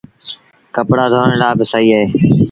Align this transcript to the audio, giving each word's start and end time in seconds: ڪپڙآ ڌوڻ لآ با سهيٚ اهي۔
ڪپڙآ 0.75 1.05
ڌوڻ 1.11 1.29
لآ 1.41 1.49
با 1.57 1.65
سهيٚ 1.71 1.89
اهي۔ 1.95 2.05